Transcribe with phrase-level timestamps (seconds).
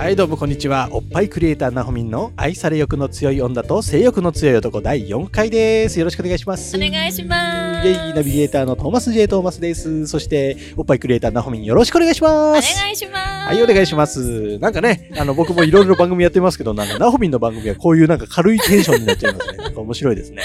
[0.00, 0.88] はいどうもこんにちは。
[0.92, 5.98] おっぱいクリエイターなほみんの愛され欲の強い女と性欲の強い男第4回です。
[5.98, 6.74] よろしくお願いします。
[6.74, 7.59] お願いします。
[7.80, 14.58] イェイナビゲーターのトーマス J トーマスですそしておっぱいクリエイターなほみんよろしくお願いしおます願いしますはい、お願いします。
[14.58, 19.56] なんかね、あの、僕もいろいろ番組やってますけど、なんか、ナホミンの番組はこういうなんか軽いテンションになっちゃいますね。
[19.58, 20.42] なんか面白いですね。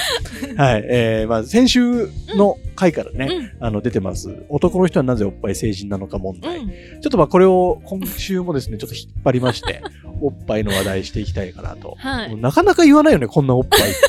[0.58, 4.36] はい、えー、まあ、先週の回からね、あの、出てます。
[4.50, 6.66] 男の人はなぜおっぱい成人なのか問う題。
[6.66, 9.84] んちょっとまあ、これを今週もですね、ちょっと引っ張りまして、
[10.22, 11.96] おっぱいの話題していきたいかなと。
[11.98, 14.00] はいなかなか言わないよね、こんなおっぱいって。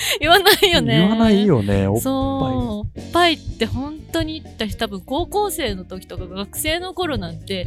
[0.20, 0.98] 言わないよね。
[0.98, 2.02] 言わないよね、おっぱい。
[2.02, 2.14] そう。
[2.18, 7.66] おっぱいって本当に私多分高校生の時とか学生の頃なんて、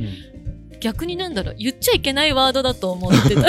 [0.80, 3.48] 逆になんだろう言っちゃいけないワードだと思ってた も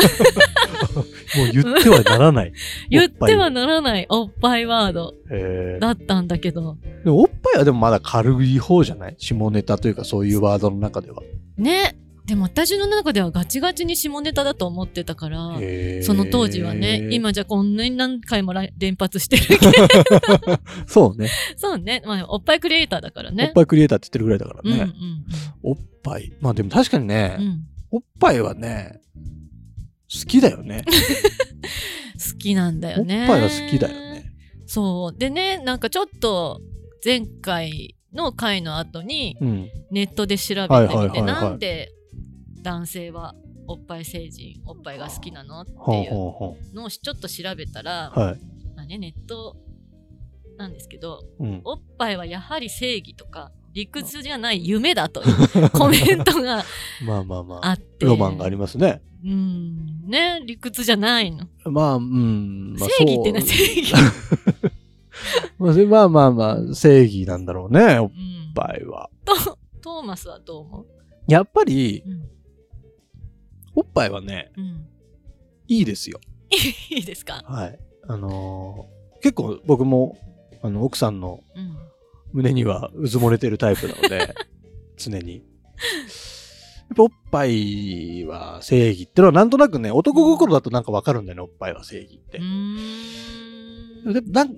[1.49, 2.53] う言ってはならない。
[2.91, 5.15] 言ってはならないおっぱいワード。
[5.31, 5.81] えー。
[5.81, 6.77] だったんだけど。
[7.05, 9.15] でもおっぱいはでもまだ軽い方じゃない？
[9.19, 11.23] 下ネタというかそういうワードの中では。
[11.57, 15.59] ねでも私の中ではガチガチに下ネタだと思ってたから
[16.03, 19.73] その当時はね今じゃこんなに何回も来連発してるけど
[20.87, 24.93] そうねそうね、まあ、おっぱいクリエイターだからねおっぱいクリエイターって言ってるぐらいだからうんうんね。
[25.63, 26.33] おっぱい。
[26.41, 29.03] まあでも確かにね、うんうんおっぱいはね、
[30.11, 30.83] 好きだよね。
[32.17, 33.27] 好きなんだおっよね。
[33.29, 34.33] ぱいは好きだよね。
[34.65, 35.19] そう。
[35.19, 36.63] でね、なんかちょっと
[37.05, 39.69] 前回の回の後にうん。
[39.91, 41.93] ネットで調べはいてみて、なんで
[42.63, 43.35] 男性は
[43.67, 48.19] おっぱい成人、おっぱいが好きなのっていうのをちょっと調べたら、う。
[48.19, 48.39] はい。
[48.77, 49.57] まあね、ネット
[50.59, 51.61] なんですけど、うん。
[51.65, 55.25] おっぱいはやはり正義とか理屈じゃない夢だとい
[55.65, 56.65] う コメントが
[57.07, 57.67] まあまあまあ。
[57.71, 58.07] あって。
[58.07, 59.03] ロマンがありますね。
[59.25, 60.03] うん。
[60.09, 61.47] ね、理屈じゃないの。
[61.65, 62.75] まあ、うん。
[62.79, 63.93] まあ、正義ってね、そう正義。
[65.59, 69.09] まあまあまあまあ、正義なんだろうね、おっうんぱいは。
[69.25, 69.35] と
[69.81, 70.87] トーマスはどう思う？
[71.29, 72.22] やっぱり、うん
[73.75, 74.87] おっぱいはね、うん、
[75.69, 76.21] いいですよ。
[76.91, 77.79] いいですか、はい。
[78.09, 80.19] あのー結構僕も、
[80.63, 81.77] あの、奥さんのうん、
[82.33, 84.35] 胸にはうずもれてるタイプなので、
[84.99, 85.37] 常に。
[85.37, 92.41] やっぱおっぱいは正義ってのはなんとなくね、男心だとなんかわかるんだよね、おっぱいは正義ってう。
[92.41, 94.55] ーんでなんう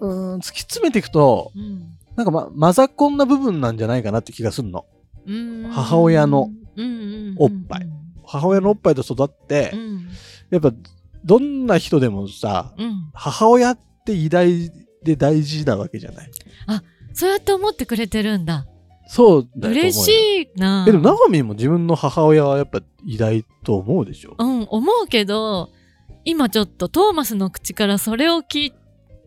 [0.00, 4.84] ーん、突き詰めていくと、うんなんかま、マザコンな部分なんじゃないかなって気がするの。
[5.26, 6.50] うーん母親の
[7.38, 7.88] おっぱい
[8.32, 10.08] 母親のおっぱいと育ってう、ん
[10.50, 10.72] やっぱ、
[11.24, 14.70] どんな人でもさ、うん母親って偉大
[15.04, 16.30] で大事なわけじゃない？
[17.14, 18.66] そうやって思ってくれてるんだ
[19.06, 20.42] そうだよ嬉しい。
[20.42, 24.34] いなえでも、ナホミンも自分の母親はやっぱ偉大と思うでしょ？
[24.38, 25.70] うん思うけど
[26.24, 28.72] 今ちょっとトーマスの口からそれを聞い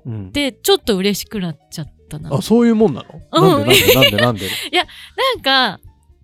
[0.06, 0.32] うん。
[0.32, 3.22] てちょっと嬉しくなっちゃったなあ、そういうもんなの？
[3.58, 4.48] うんなんでなんでなんでなんで？
[5.36, 5.80] なんか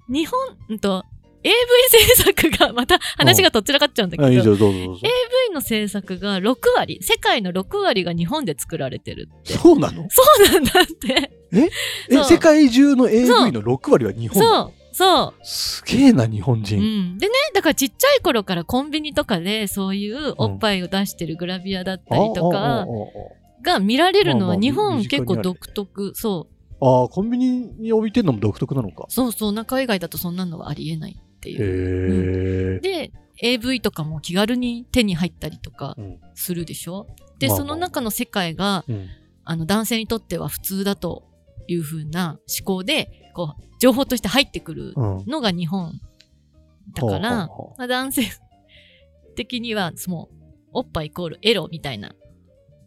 [0.09, 1.03] 日本うんと
[1.44, 1.53] AV
[1.90, 4.78] 制作がまた話がとっちらかっちゃうんだけど、うぞどうぞ。
[4.78, 9.53] AV の制作が6割世界の6割が日本で作られてるって。
[9.53, 10.07] そうなの？
[10.09, 11.31] そうなんだって。
[11.51, 11.69] え？
[12.13, 12.25] そう。
[12.25, 14.41] 世界中の AV の6割は日本？
[14.41, 14.74] そう。
[14.94, 16.81] そすげえな、日本う、う人。
[16.81, 22.85] ん、でねだからちっちゃい頃からコンビニとかでそういうおっぱいを出してるグラビアだったりとか
[23.63, 26.12] が見られるのは日本結構独特。
[26.13, 26.50] そ
[26.81, 26.85] う。
[26.85, 29.06] ああ、コンビニに置いてんのも独特なのか。
[29.07, 32.75] そうそう中海外だとそんなのはありえないってへいう。
[32.78, 32.79] え。
[32.79, 33.12] で
[33.44, 36.19] AV とかも気軽に手に入ったりとかうん。
[36.35, 37.07] するでしょ、
[37.40, 37.68] で、まあまあ。
[37.68, 39.07] その中の世界がうん。
[39.44, 41.24] あの男性にとっては普通だと
[41.68, 45.25] いう風な思考でこう情報として入ってくるうん。
[45.25, 46.00] のが日本
[46.94, 47.50] だから、ま
[47.80, 48.24] あ、男性
[49.36, 50.36] 的にはもう
[50.74, 52.13] おっぱいイコールエロみたいな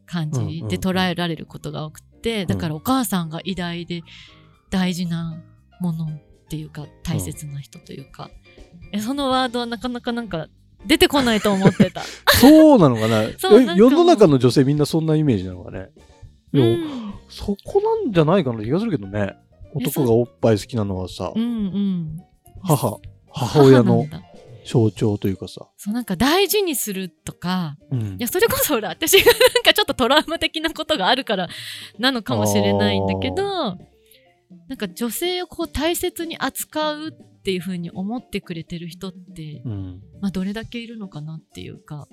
[0.06, 2.46] 感じで捉えられることが多くて、ん。
[2.46, 4.02] だからお母さんが偉大で
[4.70, 5.42] 大事な
[5.80, 6.08] ものっ
[6.48, 8.43] ていうか大切な人というか、え
[9.00, 10.48] そのワードはなかなかなんか
[10.86, 12.02] 出てこないと思ってた。
[12.02, 12.04] う
[12.38, 13.22] そうなのかな？
[13.74, 15.90] 世の中の女性みんなそんなイメージなのかね？
[16.52, 19.34] でも、うんそこなんじゃないかな気がするけどね。
[19.74, 21.32] 男がおっぱい好きなのはさ。
[21.34, 22.20] う、んうん。
[22.62, 22.98] 母、
[23.32, 24.06] 母親の
[24.64, 25.66] 象徴というかさ。
[25.76, 27.76] そうなんか大事にするとか。
[27.90, 28.00] うん。
[28.00, 31.48] いやそれこそほら私がなんかちょっとトラウマ的なことがあるから
[31.98, 33.76] なのかもしれないんだけど
[34.68, 37.12] なんか女性をこう大切に扱うっ
[37.44, 40.00] っていうふうに思ってくれてる人って、うん。
[40.22, 42.08] まあ、どれだけいるのかなっていうか、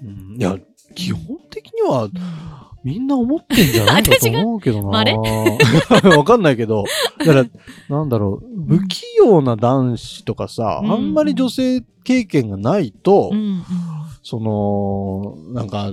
[0.00, 0.36] うん。
[0.38, 0.56] いや
[0.94, 2.12] 基本的にはうん。
[2.84, 4.02] みんな思ってんじゃない？
[4.06, 4.88] かと思うけどな。
[4.90, 5.14] まれ？
[6.16, 6.84] わかんないけど。
[7.18, 7.44] だから、
[7.88, 13.62] なんだろう、不器用な男子とかさ、うんあんまり女性経験がないと、うんうん。
[14.22, 15.92] その、なんか、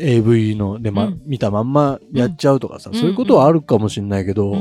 [0.00, 1.22] AV ので、まうん。
[1.26, 4.52] 見たまんまやっちゃうとかさ、うんそういうことはあるかもしれないけど、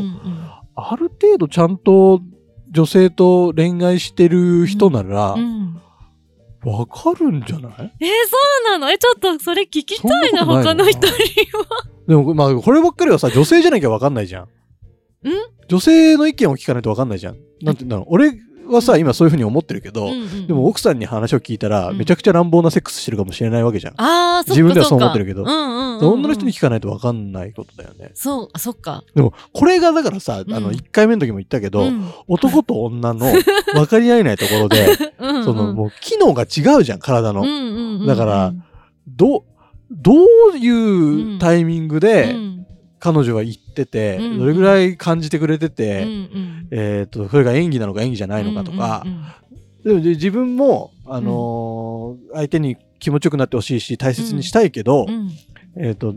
[0.75, 2.22] ある程度ちゃんと
[2.71, 5.81] 女性と恋愛してる人ならう、ん
[6.66, 7.74] わかるんじゃない？
[8.01, 8.38] えーそ
[8.68, 8.92] うなの？
[8.92, 11.18] えちょっとそれ聞きたいなそんなことないの他の人には。
[12.07, 14.48] でも、まあ、こればっかりはさ、女性じゃなきゃわかんないじゃん？
[15.68, 17.36] 女性の意見を聞かないとわかんないじゃん。
[17.62, 18.06] なんて言うんだろう。
[18.10, 18.33] 俺
[18.74, 21.98] はさ、今そういうふうに思ってるけど、うんうんでも奥さんに話を聞いたら、うん。
[21.98, 23.94] めちゃくちゃ乱暴なセックスしてるかもしれないわけじゃん。
[23.98, 25.44] ああ、そっか自分ではそう思ってるけど。
[25.44, 28.12] 女の人に聞かないとわかんないことだよね。
[28.13, 29.04] そう、あそっか。
[29.16, 30.54] でも、これがだからさ、うん。
[30.54, 32.10] あの、1回目の時も言ったけど、うん。
[32.27, 33.31] 男と女の
[33.74, 37.42] 分かり合えないところで、うんうんその、もう、機能が違うじゃん、体の。
[37.42, 38.54] うんうんうんうんだから
[39.07, 39.44] どう、
[39.92, 40.13] ど
[40.54, 42.58] ういうタイミングでうん
[43.00, 46.68] 彼女は言ってて、うんどれぐらい感じてくれてて、うんうん。
[46.72, 49.25] えっ、と、それが演技なのか演技じゃないのかとか、うんうん
[49.84, 55.31] でもで自分も、あのー相手に気持ちよくなってほしいし、大切にしたいけど、うんうん。
[55.78, 56.13] えっ、と、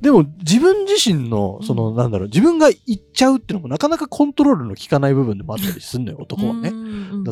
[0.00, 6.72] でも自分自身の、その、うんなんだろう、自分が言っちゃうっていうのもなかなかコントロールの効かない部分でもあったりするのよ、男はね。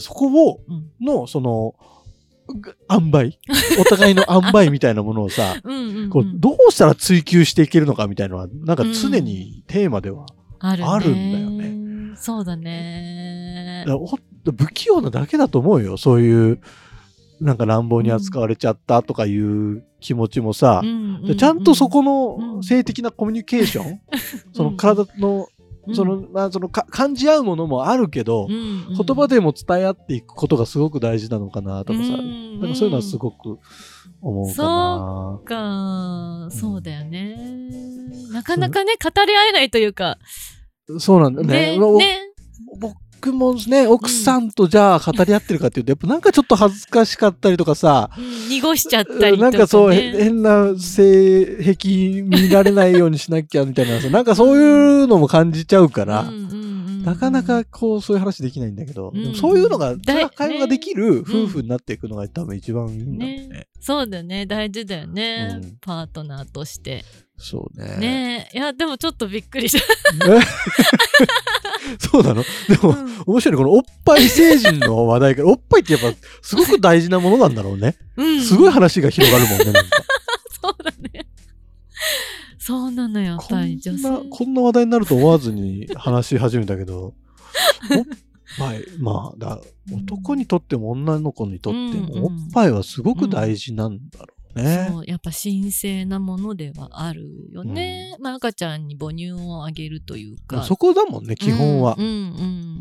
[0.01, 1.05] そこを、うん。
[1.05, 2.00] の、その、ぐ
[2.91, 3.39] 塩梅、
[3.81, 6.11] お互いの塩梅みたいなものをさ、 うんうんうん。
[6.11, 10.27] こうどうしたら追求していけるのかみたいなのは、なんか常にテーマでは、
[10.59, 12.17] あるんだよね。
[12.17, 13.85] そうだね。
[13.87, 15.97] 不器用なだけだと思うよ。
[15.97, 16.61] そういう、
[17.41, 22.63] なんか乱暴に扱われちゃったとかいう気持ちもさ、うんでちゃんとそこうのん。
[22.63, 24.01] 性的なコミュニケーション、
[24.53, 25.60] その体の、うん
[25.93, 32.61] その、まあ、そのか感じ合うものもあるけど、言言葉でも伝え合っていくことがすごく大事なのかなとかさ、うん。
[32.61, 33.59] なんかそういうのはすごく
[34.21, 35.41] 思うかな。
[35.45, 36.49] か。
[36.51, 37.37] そうだよね。
[38.33, 40.19] なかなかね語り合えないというか。
[40.99, 41.73] そうなんだね。
[41.73, 42.31] ねまあね。
[42.81, 49.39] 僕もね、奥さんとじゃあ語り合ってるかっていうと、やっぱなんかちょっと恥ずかしかったりとかさ、うん濁しちゃったりとかね。
[49.39, 51.45] なんかそう、へ変な性
[51.77, 56.31] 癖見られないようにしなきゃみたいなさ、なんかそういうのも感じちゃうから、
[57.05, 59.35] なかなかこう、そういう話できないんだけど、うん。
[59.35, 63.49] そういうのが、だそれは会話ができるね夫婦になっていくのが多分一番いいんだろうね。
[63.49, 63.69] ね。
[63.81, 64.47] そうだよね。
[64.47, 65.77] 大事だよね、うん。
[65.81, 67.05] パートナーとして。
[67.39, 67.97] そうね。
[67.97, 68.51] ね。
[68.53, 69.85] いやでもちょっとびっくりした、
[71.99, 72.45] そうなの？
[72.69, 72.97] でも、
[73.27, 77.97] 面白いねこのおっぱい成人の話題から、おっぱいってやっぱすごく大事なものなんだろうね。
[78.17, 79.81] うん、すごい話が広がるもんね、なんか。
[80.63, 81.27] そうだね。
[82.59, 87.15] そうなのよこんな、こんな話題になると思わずに話し始めたけど、
[87.91, 88.05] おっ
[88.59, 89.61] ぱい、まあ、だ
[89.93, 94.89] 男にとっても女の子にとっても、うんおっぱいはすごく大事なんだろうね。
[94.91, 100.63] そうやっぱ神聖なものではあるよね、まあ赤ちゃんに母乳をあげるというか。
[100.65, 101.97] そこだもんね、基本は。
[101.99, 102.05] うん。
[102.05, 102.09] う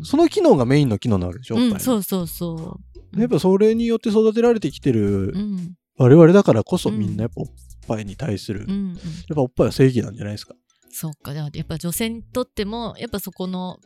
[0.04, 2.80] その機能がメインの機能なわけでしょ、うん、そうそうそ
[3.14, 3.20] う。
[3.20, 5.74] やっぱそれによって育てられてきてるうん。
[5.96, 7.46] 我々だからこそうんみんなやっぱおっ
[7.86, 8.74] ぱいに対する、やっうん。
[8.74, 8.96] うん
[9.34, 10.54] ぱおっぱいは正義なんじゃないですか。
[10.90, 11.32] そうか。
[11.32, 13.78] やっぱ女性にとってもやっぱそこの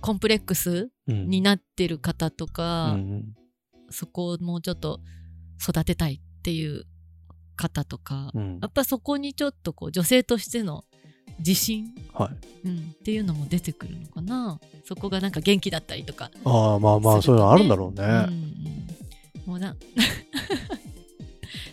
[0.00, 1.28] コンプレックスうん。
[1.28, 3.34] になってる方とうか、ん。
[3.90, 5.00] そこをもうちょっと
[5.60, 6.84] 育てたいっていう
[7.60, 8.58] 方とか、うん。
[8.62, 10.84] やっぱそこにちょっとこう女性としての
[11.38, 12.30] 自信、は
[12.64, 12.68] い。
[12.68, 14.58] うん、っていうのも出てくるのかな。
[14.84, 18.04] そこがなんか元気だったりとか、ああ、まあまあ、そういうのあるんだろうね。
[18.04, 19.76] うんうん、もうな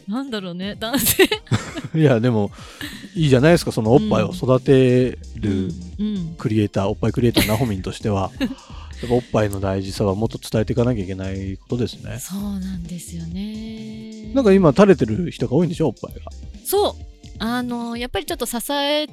[0.07, 1.23] なんだろうね男性。
[1.95, 2.51] いや、でも、
[3.15, 6.35] いいじゃないですか、そのおっぱいを育てるうん。
[6.37, 12.19] クリエイター、おっぱいクリエイター、ナホミンとしては、 やっぱおっぱいの大事さはもっと伝えていかなきゃいけないことですね。
[12.19, 13.76] そうなんですよね
[14.37, 16.31] なんか今、垂れてる人が多いんでしょ、おっぱいが。
[16.63, 16.93] そう
[17.39, 19.07] あのやっぱりちょっと支え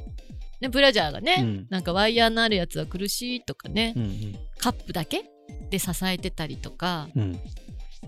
[0.61, 5.25] ねブラジャーがね、うんなんかワイヤーのあるやつは苦しいとかね、うんカップだけ
[5.71, 7.23] で支えてたりとかうん。
[7.23, 7.40] うん。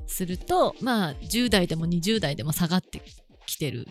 [0.07, 3.01] するとまあ10代でも20代でも下がって
[3.47, 3.89] きてる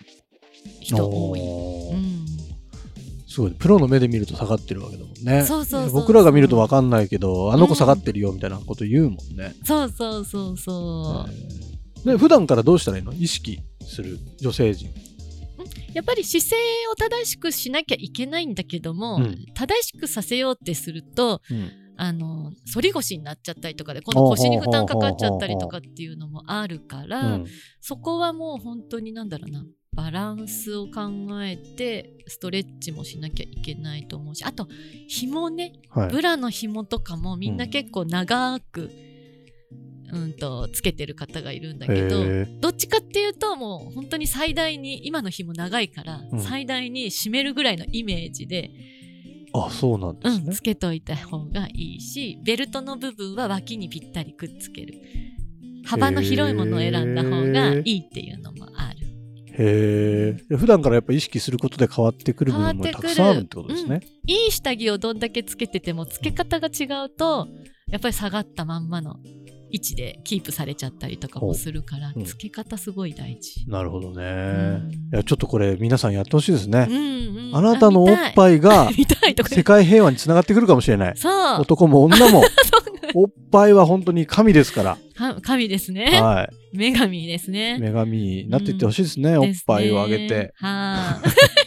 [0.81, 1.41] 人多い。
[1.41, 2.25] うん、
[3.27, 3.51] すごい。
[3.51, 5.43] プロの目で見ると下がってるわけだもんね。
[5.43, 9.55] そうそうそうそう僕らが見るとわかんないけど、あの子下がってるよみたいなこと言うもんね。
[9.63, 11.74] そうそうそうそう、えー
[12.05, 13.11] で普段からどうしたらいいの？
[13.13, 14.89] 意識する女性陣。
[15.93, 16.57] やっぱり姿勢
[16.91, 19.45] を正しくしなきゃいけないんだけども、うん。
[19.53, 21.71] 正しくさせようってするとうん。
[21.97, 27.45] あの反り腰になっちゃったりとかで今度腰に負担かかっちゃったりとかっていうのもあるから、うん。
[27.79, 31.01] そこはもう本当になんだろうなバランスを考
[31.41, 34.67] えてストレッチもしなきゃいけないと思うしあと
[35.07, 35.71] 紐ね。
[35.89, 36.09] はい。
[36.09, 38.89] ブラの紐とかもみんな結構長く、うん、
[40.33, 48.71] とつけてる方がいるんだけどへどっちかっていうともう本当に最大に今の紐長いから、うん最大に締めるぐらいのイメージで、
[49.53, 50.61] あ、そうなんですうん、ねつ。
[50.61, 55.01] けといた方がいいしベルトの部分は脇にぴったりくっつける
[55.85, 59.05] 幅の広いものを選んだ方がいいっていうのもある。
[59.57, 60.55] へえ。
[60.55, 64.01] 普段からやっぱ意識することで変わってくる部分もたくさんあるってことですね。
[64.27, 67.47] いい下着をどんだけつけててもつけ方が違うと
[67.87, 69.17] やっぱり下がったまんまの
[69.69, 73.69] 位置でキープされちゃったりとかもするから、うんつけ方すごい大事。
[73.69, 74.23] なるほどね。
[74.23, 76.87] んいや、ちょっとこれ皆さんやってほしいですね。
[76.89, 81.17] うんうんあなたのおっぱいが見たいとか世界平和につながってくるかもしれない。
[81.17, 82.43] そう男も女も、
[83.15, 84.97] おっぱいは本当に神ですかか
[85.41, 86.23] 神ですねら。
[86.23, 87.53] は女神ですい。
[87.53, 89.37] ね女神になっていってほしいですね。
[89.37, 90.53] おっぱいをあげて。
[90.57, 91.64] はい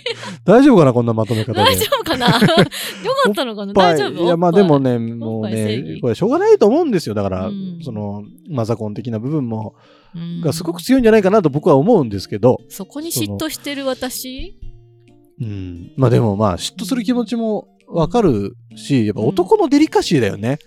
[0.49, 1.59] 大丈夫かなこんなまとめ方で。
[1.61, 2.27] 大丈夫かな？
[2.33, 3.75] よかったのかな？
[3.75, 4.25] 大丈夫？
[4.25, 7.15] いや、まあでもねね、もうね、義これしょうがないと思うんですよ。
[7.15, 9.75] だから、うんその、マザコン的な部分も、
[10.43, 14.59] がすごく強いんじゃないかなと僕は思うんですけど、そこに嫉妬してる私？
[15.39, 15.93] うん。
[15.97, 20.59] まあでもまあ、嫉妬する気持ちもわかるし、やっぱ男のデリカシーだよね。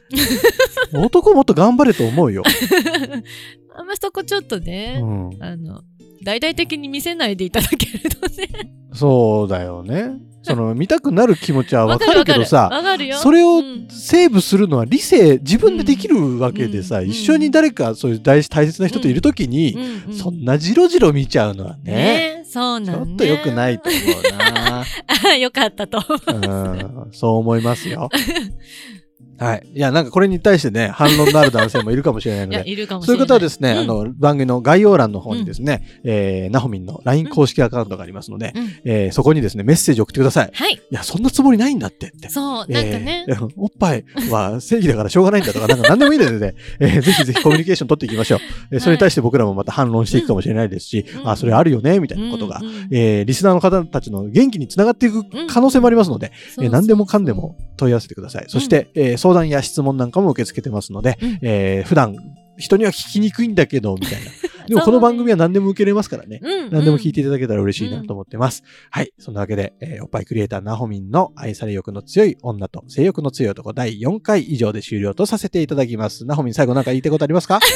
[0.93, 2.43] 男もっと頑張れと思うよ。
[3.73, 5.29] あんまそこちょっとうね、ん。
[5.39, 5.81] あの
[6.23, 8.47] 大々的に見せないでいただけるとね。
[8.93, 10.31] そうだよね。
[10.43, 12.69] その、見たくなる気持ちはわかるけどさ、
[13.21, 13.87] それをうん。
[13.89, 17.09] セーブするのは理性、自分でできるわけでさ、うん。
[17.09, 20.11] 一緒に誰かそういう大大切な人といるときに、うん。
[20.11, 20.17] うん。
[20.17, 23.11] そんなじろじろ見ちゃうのはね、ねそうちなんね。
[23.11, 24.83] ょっと良くないと思うな。
[25.31, 28.09] あよかったとうん、そう思いますよ。
[29.41, 29.67] はい。
[29.73, 33.77] いや、なんかこれに対してね、 反論のある男性もいるかもしれないので、いやいるかもしそういうれない方はですね、うん。
[33.79, 38.69] あの、番組の概要欄の方にですね、えー、ナホミンの LINE 公式アカウントがありますので、うん。
[38.85, 40.49] えーそこにですね、メッセージを送ってください。
[40.53, 40.73] はい。
[40.73, 42.07] いや、そんなつもりないんだって。
[42.07, 42.29] って。
[42.29, 48.39] そうなんかね、えーおっぱいは正義だからしょうがないんだとか、なんか何でもいいので、 えーぜひぜひコミュニケーション取っていきましょう。
[48.71, 51.29] えーそれに対して僕らもまた反論していくかもしれないですし、うん。
[51.29, 52.87] あ、それあるよね、みたいなことが、うんうん。
[52.91, 58.45] えーリスナーの方たちの元気につながっていく可能性もありますので、そうえー何でもかんでも問い合わせてください。
[58.47, 62.15] そして、えー相談や質問なんかも受け付けてますので、うんえー普段
[62.57, 64.29] 人には聞きにくいんだけど、みたいな。
[64.67, 66.39] でもこの番組は何でも受けれますからね。
[66.43, 68.61] うん何でも聞いていただけたら嬉しいなと思ってます。
[68.91, 69.11] はい。
[69.17, 76.25] そんなわけで、えーおっぱいクリエイターなほみんの愛され欲の強い女と性欲の強い男第4回以上で終了とさせていただきます。
[76.25, 77.59] なほみん最後なんか言いたいことありますか？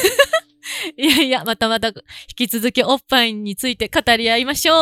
[0.97, 1.93] いやいやまたまた引
[2.35, 4.77] き続きおっぱいについて語り合いましょう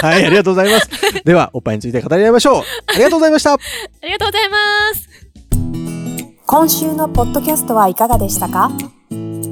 [0.00, 0.88] あはい、ありがとうございます。
[1.24, 2.62] では、おっぱいについて語り合いましょう。
[2.86, 3.56] ありがとうございました。
[4.02, 4.56] りがとうございま
[4.94, 5.07] す
[6.50, 8.70] 今週のポッドキャストはいかがでしたか？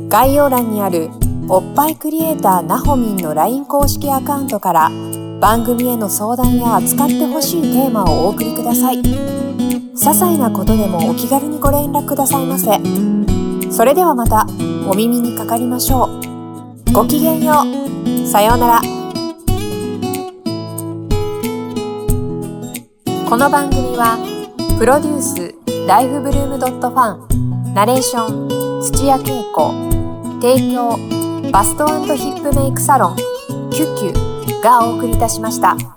[0.08, 1.10] 概要欄にある
[1.46, 4.90] おっぱいクリエイターなほみんの LINE 公式アカウントから
[5.38, 9.02] 番組への相談や扱ってほしいテーマをお送りください。
[9.02, 12.80] 些細なことでもお気軽にご連絡くださいませ。
[13.70, 14.46] それではまた
[14.88, 16.06] お耳にかかりましょ
[16.88, 16.92] う。
[16.94, 17.56] ごきげんよ
[18.24, 18.26] う。
[18.26, 18.80] さようなら。
[23.28, 24.16] この番組は
[24.78, 27.72] プロデュースライフブルームドットファン。
[27.72, 29.70] ナレーション土屋恵子。
[30.42, 30.98] 提供
[31.52, 33.16] バストヒップメイクサロン
[33.70, 35.95] 「キュッキュ」がお送りいたしました。